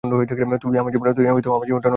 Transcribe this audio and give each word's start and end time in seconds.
তুই 0.63 0.77
আমার 0.77 0.91
জীবনটা 0.91 1.11
নষ্ট 1.11 1.47
করেছিস! 1.47 1.87